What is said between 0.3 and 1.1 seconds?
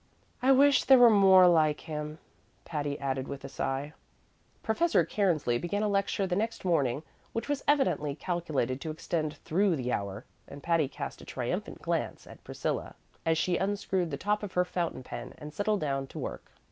I wish there